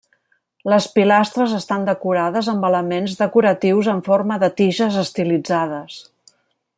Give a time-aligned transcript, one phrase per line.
[0.73, 6.01] Les pilastres estan decorades amb elements decoratius en forma de tiges estilitzades.